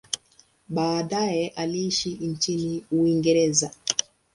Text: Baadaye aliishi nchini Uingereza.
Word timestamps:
Baadaye 0.69 1.47
aliishi 1.49 2.09
nchini 2.09 2.85
Uingereza. 2.91 3.71